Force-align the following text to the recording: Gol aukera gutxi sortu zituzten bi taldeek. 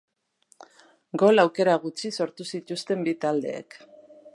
Gol 1.23 1.43
aukera 1.45 1.77
gutxi 1.85 2.13
sortu 2.19 2.49
zituzten 2.55 3.09
bi 3.11 3.19
taldeek. 3.29 3.81